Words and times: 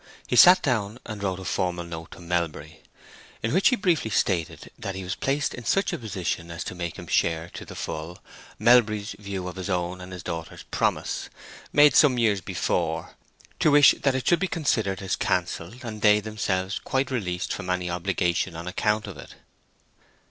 He 0.25 0.35
sat 0.35 0.63
down 0.63 0.97
and 1.05 1.21
wrote 1.21 1.39
a 1.39 1.45
formal 1.45 1.83
note 1.83 2.09
to 2.13 2.19
Melbury, 2.21 2.81
in 3.43 3.53
which 3.53 3.67
he 3.67 3.75
briefly 3.75 4.09
stated 4.09 4.71
that 4.79 4.95
he 4.95 5.03
was 5.03 5.13
placed 5.13 5.53
in 5.53 5.63
such 5.63 5.93
a 5.93 5.97
position 5.99 6.49
as 6.49 6.63
to 6.63 6.73
make 6.73 6.97
him 6.97 7.05
share 7.05 7.51
to 7.53 7.65
the 7.65 7.75
full 7.75 8.17
Melbury's 8.57 9.11
view 9.19 9.47
of 9.47 9.57
his 9.57 9.69
own 9.69 10.01
and 10.01 10.11
his 10.11 10.23
daughter's 10.23 10.63
promise, 10.63 11.29
made 11.71 11.95
some 11.95 12.17
years 12.17 12.41
before; 12.41 13.13
to 13.59 13.69
wish 13.69 13.93
that 14.01 14.15
it 14.15 14.27
should 14.27 14.39
be 14.39 14.47
considered 14.47 15.03
as 15.03 15.15
cancelled, 15.15 15.81
and 15.85 16.01
they 16.01 16.19
themselves 16.19 16.79
quite 16.79 17.11
released 17.11 17.53
from 17.53 17.69
any 17.69 17.87
obligation 17.87 18.55
on 18.55 18.67
account 18.67 19.05
of 19.05 19.17
it. 19.19 19.35